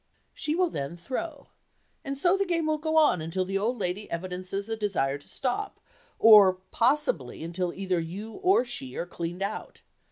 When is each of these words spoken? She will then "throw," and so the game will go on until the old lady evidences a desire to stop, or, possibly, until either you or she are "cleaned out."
She 0.33 0.55
will 0.55 0.71
then 0.71 0.97
"throw," 0.97 1.49
and 2.03 2.17
so 2.17 2.35
the 2.35 2.43
game 2.43 2.65
will 2.65 2.79
go 2.79 2.97
on 2.97 3.21
until 3.21 3.45
the 3.45 3.59
old 3.59 3.77
lady 3.77 4.09
evidences 4.09 4.67
a 4.67 4.75
desire 4.75 5.19
to 5.19 5.27
stop, 5.29 5.79
or, 6.17 6.53
possibly, 6.71 7.43
until 7.43 7.71
either 7.71 7.99
you 7.99 8.31
or 8.41 8.65
she 8.65 8.95
are 8.97 9.05
"cleaned 9.05 9.43
out." 9.43 9.81